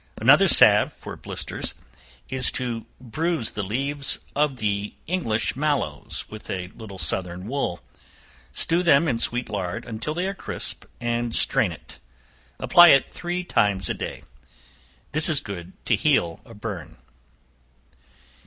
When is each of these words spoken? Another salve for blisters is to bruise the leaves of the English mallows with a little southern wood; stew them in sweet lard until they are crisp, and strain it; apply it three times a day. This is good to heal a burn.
Another 0.17 0.47
salve 0.47 0.91
for 0.91 1.15
blisters 1.15 1.75
is 2.27 2.49
to 2.53 2.87
bruise 2.99 3.51
the 3.51 3.61
leaves 3.61 4.17
of 4.35 4.57
the 4.57 4.95
English 5.05 5.55
mallows 5.55 6.25
with 6.27 6.49
a 6.49 6.69
little 6.69 6.97
southern 6.97 7.47
wood; 7.47 7.77
stew 8.51 8.81
them 8.81 9.07
in 9.07 9.19
sweet 9.19 9.47
lard 9.47 9.85
until 9.85 10.15
they 10.15 10.25
are 10.27 10.33
crisp, 10.33 10.85
and 10.99 11.35
strain 11.35 11.71
it; 11.71 11.99
apply 12.59 12.87
it 12.87 13.13
three 13.13 13.43
times 13.43 13.89
a 13.89 13.93
day. 13.93 14.23
This 15.11 15.29
is 15.29 15.39
good 15.39 15.73
to 15.85 15.95
heal 15.95 16.41
a 16.45 16.55
burn. 16.55 16.97